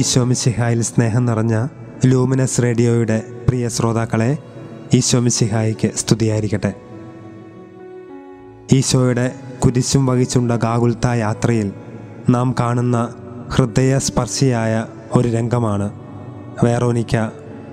ഈശോമിശിഹായിൽ 0.00 0.82
സ്നേഹം 0.82 1.26
നിറഞ്ഞ 1.26 1.66
ലൂമിനസ് 2.06 2.62
റേഡിയോയുടെ 2.62 3.22
പ്രിയ 3.48 3.68
ശ്രോതാക്കളെ 3.68 4.38
ഈശോമിശിഹായിക്ക് 4.94 5.90
സ്തുതിയായിരിക്കട്ടെ. 5.96 6.74
ഈശോയുടെ 8.72 9.34
കുരിശും 9.58 10.06
വഹിച്ചുണ്ട 10.06 10.52
ഗാകുൽത്ത 10.52 11.06
യാത്രയിൽ 11.06 11.72
നാം 12.28 12.54
കാണുന്ന 12.60 13.14
ഹൃദയസ്പർശിയായ 13.48 14.86
ഒരു 15.14 15.28
രംഗമാണ്. 15.28 15.92
വേറോനിക്ക 16.64 17.26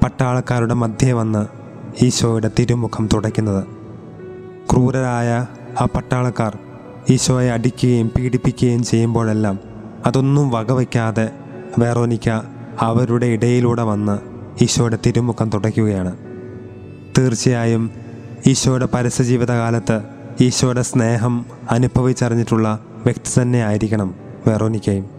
പട്ടാളക്കാരുടെ 0.04 0.74
മധ്യേ 0.74 1.12
വന്ന് 1.12 1.46
ഈശോയുടെ 2.04 2.52
തിരുമുഖം 2.60 3.10
തുടയ്ക്കുന്നത്. 3.14 3.64
ക്രൂരരായ 4.72 5.46
ആ 5.82 5.86
പട്ടാളക്കാർ 5.86 6.58
ഈശോയെ 7.10 7.50
അടിക്കുകയും 7.50 8.12
പീഡിപ്പിക്കുകയും 8.18 8.84
ചെയ്യുമ്പോഴെല്ലാം 8.84 9.60
അതൊന്നും 10.06 10.50
വകവയ്ക്കാതെ 10.50 11.47
വേറോനിക്ക 11.78 12.42
അവരുടെ 12.80 13.26
ഇടയിലൂടെ 13.26 13.84
വന്ന് 13.84 14.20
ഈശോയുടെ 14.64 14.98
തിരുമുഖം 15.06 15.50
തുടയ്ക്കുകയാണ്. 15.50 16.18
തീർച്ചയായും 17.18 17.92
ഈശോയുടെ 18.48 18.88
പരസ്യജീവിതകാലത്ത് 18.94 20.02
ഈശോയുടെ 20.42 20.82
സ്നേഹം 20.82 21.46
അനുഭവിച്ചറിഞ്ഞിട്ടുള്ള 21.72 22.80
വ്യക്തി 23.06 23.42
തന്നെ 23.42 23.66
ആയിരിക്കണം 23.66 24.16
വെറോനിക്കയും. 24.48 25.10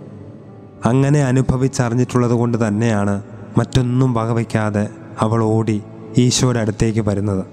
അങ്ങനെ 0.85 1.25
അനുഭവിച്ചറിഞ്ഞിട്ടുള്ളത് 1.25 2.31
കൊണ്ട് 2.31 2.69
തന്നെയാണ് 2.69 3.23
മറ്റൊന്നും 3.59 4.15
വകവയ്ക്കാതെ 4.15 4.89
അവൾ 5.21 5.43
ഓടി 5.43 5.83
ഈശോയുടെ 6.19 6.61
അടുത്തേക്ക് 6.61 7.01
വരുന്നത്. 7.01 7.45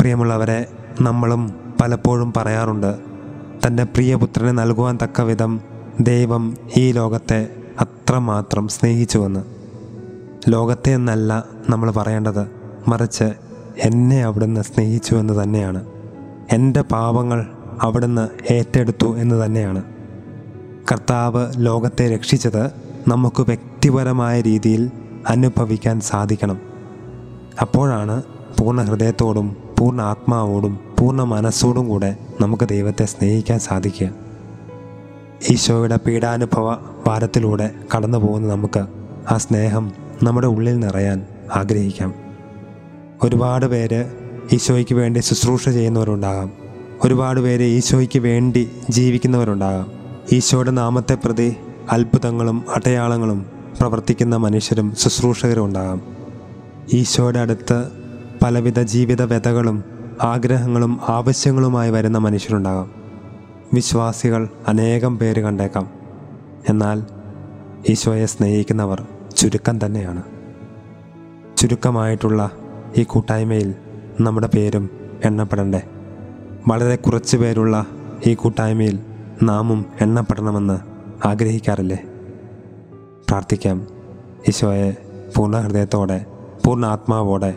പ്രിയമുള്ളവരെ 0.00 0.66
നമ്മളും 1.00 1.54
പലപ്പോഴും 1.80 2.32
പറയാറുണ്ട് 2.36 2.94
തന്റെ 3.66 3.84
പ്രിയപുത്രനെ 3.84 4.52
നൽകുവാൻ 4.52 4.98
തക്ക 5.02 5.20
വിധം 5.20 5.60
ദൈവം 6.00 6.56
ഈ 6.76 6.92
ലോകത്തെ 6.92 7.48
അത്രമാത്രം 7.80 8.68
സ്നേഹിച്ചുവെന്ന്. 8.68 9.40
ലോകത്തെ 10.48 10.90
എന്നല്ല 10.90 11.44
നമ്മൾ 11.70 11.90
പറയേണ്ടത്. 11.90 12.50
മറിച്ച് 12.88 13.24
എന്നെ 13.78 14.24
അവിടുന്ന് 14.24 14.60
സ്നേഹിച്ചു 14.60 15.14
എന്ന് 15.14 15.42
തന്നെയാണ്. 15.42 15.84
എന്റെ 16.52 16.82
പാപങ്ങൾ 16.82 17.46
അവിടുന്ന് 17.82 18.52
ഏറ്റെടുത്തു 18.52 19.16
എന്ന് 19.18 19.44
തന്നെയാണ്. 19.44 19.82
കർത്താവ് 20.92 21.46
ലോകത്തെ 21.56 22.14
രക്ഷിച്ചത് 22.14 22.70
നമുക്ക് 23.08 23.42
വ്യക്തിപരമായ 23.42 24.40
രീതിയിൽ 24.40 24.90
അനുഭവിക്കാൻ 25.28 26.00
സാധിക്കണം. 26.00 26.60
അപ്പോഴാണ് 27.60 28.22
പൂർണ 28.60 28.82
ഹൃദയത്തോടും 28.82 29.56
പൂർണ 29.78 30.02
ആത്മാവോടും 30.02 30.78
പൂർണ 31.00 31.22
മനസ്സോടും 31.22 31.88
കൂടെ 31.88 32.16
നമുക്ക് 32.40 32.68
ദൈവത്തെ 32.68 33.04
സ്നേഹിക്കാൻ 33.04 33.58
സാധിക്കുക. 33.58 34.27
ഈശോയുടെ 35.50 35.98
പീഡാനുഭവ 36.06 36.72
വാരത്തിലൂടെ 37.06 37.70
കടന്നു 37.96 38.18
പോകുന്ന 38.18 38.48
നമുക്ക് 38.48 38.86
ആ 39.30 39.36
സ്നേഹം 39.36 39.92
നമ്മുടെ 40.22 40.46
ഉള്ളിൽ 40.46 40.80
നിറയാൻ 40.80 41.26
ആഗ്രഹിക്കാം. 41.54 42.14
ഒരുപാട് 43.22 43.66
പേര് 43.66 44.04
ഈശോയ്ക്ക് 44.52 44.94
വേണ്ടി 44.94 45.20
ശുശ്രൂഷ 45.20 45.68
ചെയ്യുന്നവരുണ്ടാകാം. 45.68 46.52
ഒരുപാട് 47.04 47.40
പേര് 47.40 47.62
ഈശോയ്ക്ക് 47.62 48.18
വേണ്ടി 48.18 48.70
ജീവിക്കുന്നവരുണ്ടാകാം. 48.90 49.92
ഈശോയുടെ 50.32 50.70
നാമത്തെ 50.70 51.14
പ്രതി 51.14 51.56
അത്ഭുതങ്ങളും 51.90 52.64
അടയാളങ്ങളും 52.76 53.46
പ്രവർത്തിക്കുന്ന 53.80 54.36
മനുഷ്യരും 54.36 54.94
ശുശ്രൂഷകരും 54.98 55.64
ഉണ്ടാകാം 55.64 56.02
ഈശോയുടെ 56.92 57.38
അടുത്ത് 57.38 57.88
പലവിധ 58.42 58.80
ജീവിത 58.80 59.22
വ്യതകളും 59.22 59.84
ആഗ്രഹങ്ങളും 60.22 61.00
ആവശ്യങ്ങളുമായി 61.08 61.90
വരുന്ന 61.90 62.18
മനുഷ്യരുണ്ടാകാം. 62.18 62.97
വിശ്വാസികൾ 63.72 64.48
അനേകം 64.68 65.18
പേര് 65.18 65.40
കണ്ടേക്കാം. 65.40 65.90
എന്നാൽ 66.68 67.02
ഈശോയെ 67.88 68.26
സ്നേഹിക്കുന്നവർ 68.26 69.06
ചുരുക്കം 69.36 69.86
തന്നെയാണ്. 69.86 70.22
ചുരുക്കമായിട്ടുള്ള 71.56 72.50
ഈ 72.96 73.02
കൂട്ടായ്മയിൽ 73.02 73.74
നമ്മുടെ 74.20 74.46
പേരും 74.46 74.90
എണ്ണപ്പെടണ്ടേ? 75.24 75.82
വളരെ 76.68 76.96
കുറച്ച് 76.96 77.36
പേരുള്ള 77.36 77.86
ഈ 78.26 78.34
കൂട്ടായ്മയിൽ 78.34 79.00
നാമും 79.42 79.86
എണ്ണപ്പെടണമെന്ന് 80.00 80.78
ആഗ്രഹിക്കാറില്ലേ? 81.28 82.04
പ്രാർത്ഥിക്കാം. 83.28 83.86
ഈശോയെ 84.48 84.96
പൂർണ 85.36 85.60
ഹൃദയത്തോടെ 85.60 86.26
പൂർണ 86.66 86.86
ആത്മാവോടെ 86.86 87.54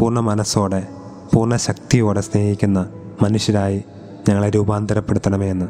പൂർണ 0.00 0.20
മനസ്സോടെ 0.20 0.88
പൂർണ 1.34 1.56
ശക്തിയോടെ 1.56 2.20
സ്നേഹിക്കുന്ന 2.20 2.88
മനുഷ്യരായി 3.22 3.84
ഞങ്ങളെ 4.28 4.50
രൂപാന്തരപ്പെടുത്തണമേ 4.50 5.50
എന്ന്. 5.50 5.66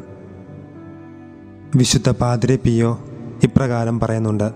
വിശുദ്ധ 1.75 2.09
പാതിരെ 2.09 2.55
പിയോ 2.55 2.99
ഇപ്രകാരം 3.43 3.99
പറയുന്നുണ്ട് 3.99 4.51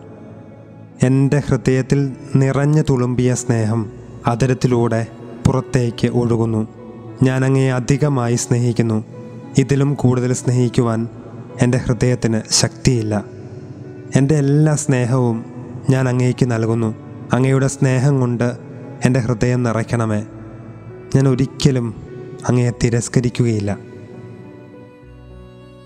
എന്റെ 1.04 1.42
ഹൃദയത്തിൽ 1.48 2.14
നിറഞ്ഞു 2.36 2.84
തുളുമ്പിയ 2.90 3.36
സ്നേഹം 3.36 3.92
അതരത്തിലൂടെ 4.28 5.08
പുറത്തേക്ക് 5.48 6.08
ഒഴുകുന്നു. 6.08 6.68
ഞാൻ 7.24 7.46
അങ്ങയെ 7.46 7.72
അധികമായി 7.72 8.36
സ്നേഹിക്കുന്നു. 8.36 9.06
ഇതിലും 9.58 9.94
കൂടുതൽ 9.94 10.34
സ്നേഹിക്കുവാൻ 10.34 11.08
എന്റെ 11.62 11.78
ഹൃദയത്തിന് 11.78 12.42
ശക്തിയില്ല. 12.52 13.24
എന്റെ 14.16 14.36
എല്ലാ 14.36 14.76
സ്നേഹവും 14.76 15.46
ഞാൻ 15.90 16.10
അങ്ങേക്ക് 16.10 16.52
നൽകുന്നു. 16.52 16.96
അങ്ങയുടെ 17.34 17.68
സ്നേഹം 17.68 18.20
കൊണ്ട് 18.20 18.58
എന്റെ 19.06 19.20
ഹൃദയം 19.20 19.64
നിറയ്ക്കണമേ. 19.64 20.26
ഞാൻ 21.16 21.28
ഒരിക്കലും 21.28 21.96
അങ്ങയെ 22.48 22.72
തിരസ്കരിക്കുകയില്ല. 22.84 23.87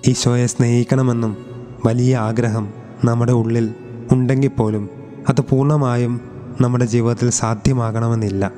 ഈശോയെ 0.07 0.45
സ്നേഹിക്കണമെന്നും 0.45 1.37
വലിയ 1.85 2.17
ആഗ്രഹം 2.17 2.73
നമ്മുടെ 3.05 3.31
ഉള്ളിൽ 3.31 3.75
ഉണ്ടെങ്കിൽ 4.11 4.47
പോലും 4.47 4.89
അത് 5.29 5.41
പൂർണമായും 5.41 6.21
നമ്മുടെ 6.61 6.85
ജീവിതത്തിൽ 6.85 7.29
സാധ്യമാകണമെന്നില്ല. 7.29 8.51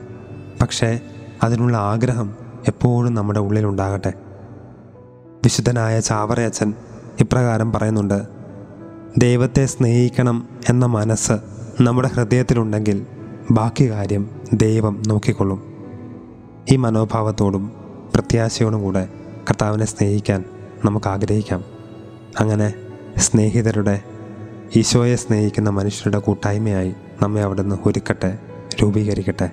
പക്ഷേ 0.62 1.00
അതിനുള്ള 1.44 1.78
ആഗ്രഹം 1.78 2.36
എപ്പോഴും 2.68 3.14
നമ്മുടെ 3.14 3.40
ഉള്ളിലുണ്ടാകട്ടെ 3.40 4.14
വിശുദ്ധനായ 5.44 6.00
ചാവറയച്ചൻ 6.00 6.74
ഇപ്രകാരം 7.20 7.72
പറയുന്നുണ്ട് 7.72 8.24
ദൈവത്തെ 9.18 9.66
സ്നേഹിക്കണം 9.66 10.48
എന്ന 10.70 10.86
മനസ്സ് 10.86 11.34
നമ്മുടെ 11.82 12.08
ഹൃദയത്തിലുണ്ടെങ്കിൽ 12.08 13.06
ബാക്കി 13.52 13.92
കാര്യം 13.92 14.30
ദൈവം 14.54 15.04
നോക്കിക്കൊള്ളും. 15.08 15.64
ഈ 16.72 16.76
മനോഭാവത്തോടും 16.76 17.72
പ്രത്യാശയോടും 18.16 18.84
കൂടെ 18.84 19.10
കർത്താവിനെ 19.50 19.86
സ്നേഹിക്കാൻ 19.86 20.46
നമുക്ക് 20.86 21.08
ആഗ്രഹിക്കാം 21.08 21.64
അങ്ങനെ 22.40 22.74
സ്നേഹിതരുടെ 23.18 24.02
ഈശോയെ 24.76 25.16
സ്നേഹിക്കുന്ന 25.16 25.70
മനുഷ്യരുടെ 25.70 26.20
കൂട്ടായ്മയായി 26.20 26.94
നമ്മെ 27.22 27.42
അവിടുന്ന് 27.42 27.76
ഒരുക്കട്ടെ 27.86 28.40
രൂപീകരിക്കട്ടെ. 28.82 29.52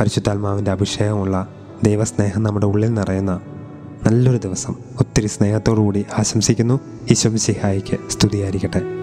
പരിശുദ്ധാത്മാവിന്റെ 0.00 0.70
അഭിഷേകമുള്ള 0.70 1.54
ദൈവസ്നേഹം 1.82 2.42
നമ്മുടെ 2.42 2.66
ഉള്ളിൽ 2.66 2.94
നിറയുന്ന 2.94 3.40
നല്ലൊരു 4.06 4.36
ദിവസം. 4.36 4.74
ഒത്തിരി 5.00 5.26
സ്നേഹത്തോടു 5.26 5.80
കൂടി 5.80 6.06
ആശംസിക്കുന്നു. 6.18 6.80
ഈശോ 7.10 7.36
സിഹായിക്ക് 7.36 8.10
സ്തുതിയായിരിക്കട്ടെ. 8.10 8.99